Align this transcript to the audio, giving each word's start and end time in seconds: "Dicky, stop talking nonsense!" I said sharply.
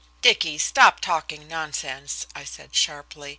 "Dicky, 0.23 0.57
stop 0.57 0.99
talking 0.99 1.47
nonsense!" 1.47 2.25
I 2.33 2.43
said 2.43 2.73
sharply. 2.73 3.29